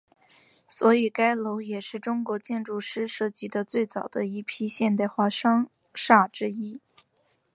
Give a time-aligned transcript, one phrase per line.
[0.67, 6.81] 所以该楼也是中国建筑师设计的最早的一批现代化商厦之一。